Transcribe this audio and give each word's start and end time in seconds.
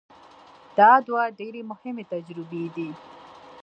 دا 0.77 0.91
دوه 1.07 1.23
ډېرې 1.39 1.61
مهمې 1.71 2.03
تجربې 2.13 2.63
دي. 2.75 2.89